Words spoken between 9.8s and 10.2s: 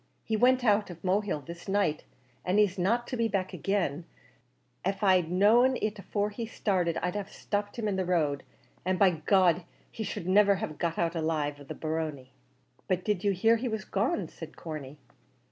he